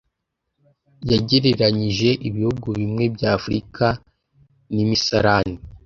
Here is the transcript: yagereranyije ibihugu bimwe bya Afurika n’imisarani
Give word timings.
yagereranyije 1.11 2.09
ibihugu 2.27 2.67
bimwe 2.79 3.03
bya 3.15 3.29
Afurika 3.37 3.85
n’imisarani 4.73 5.55